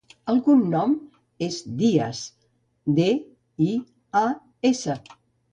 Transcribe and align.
El 0.31 0.39
cognom 0.45 0.95
és 1.49 1.57
Dias: 1.81 2.23
de, 3.01 3.07
i, 3.67 3.71
a, 4.23 4.25
essa. 4.73 4.99